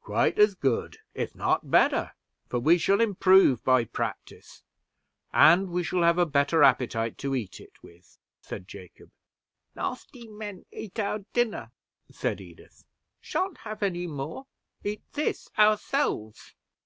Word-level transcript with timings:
"Quite 0.00 0.38
as 0.38 0.54
good, 0.54 0.96
if 1.12 1.34
not 1.34 1.70
better; 1.70 2.12
for 2.48 2.58
we 2.58 2.78
shall 2.78 3.02
improve 3.02 3.62
by 3.62 3.84
practice, 3.84 4.62
and 5.30 5.68
we 5.68 5.82
shall 5.82 6.02
have 6.02 6.16
a 6.16 6.24
better 6.24 6.62
appetite 6.64 7.18
to 7.18 7.34
eat 7.34 7.60
it 7.60 7.82
with," 7.82 8.16
said 8.40 8.66
Jacob. 8.66 9.10
"Nasty 9.76 10.26
men 10.26 10.64
eat 10.72 10.98
our 10.98 11.18
dinner," 11.34 11.70
said 12.10 12.40
Edith. 12.40 12.86
"Shan't 13.20 13.58
have 13.58 13.82
any 13.82 14.06
more. 14.06 14.46
Eat 14.82 15.02
this 15.12 15.50
ourselves." 15.58 16.54